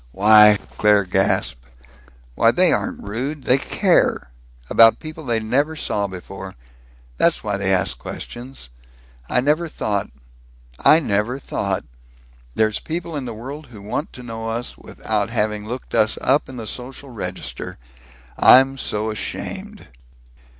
"Why!" 0.13 0.57
Claire 0.79 1.03
gasped, 1.03 1.63
"why, 2.33 2.49
they 2.49 2.73
aren't 2.73 3.03
rude. 3.03 3.43
They 3.43 3.59
care 3.59 4.31
about 4.67 4.97
people 4.99 5.23
they 5.23 5.39
never 5.39 5.75
saw 5.75 6.07
before. 6.07 6.55
That's 7.17 7.43
why 7.43 7.57
they 7.57 7.71
ask 7.71 7.99
questions! 7.99 8.69
I 9.29 9.41
never 9.41 9.67
thought 9.67 10.09
I 10.83 10.99
never 10.99 11.37
thought! 11.37 11.85
There's 12.55 12.79
people 12.79 13.15
in 13.15 13.25
the 13.25 13.35
world 13.35 13.67
who 13.67 13.79
want 13.79 14.11
to 14.13 14.23
know 14.23 14.49
us 14.49 14.75
without 14.75 15.29
having 15.29 15.67
looked 15.67 15.93
us 15.93 16.17
up 16.19 16.49
in 16.49 16.57
the 16.57 16.65
Social 16.65 17.11
Register! 17.11 17.77
I'm 18.39 18.79
so 18.79 19.11
ashamed! 19.11 19.85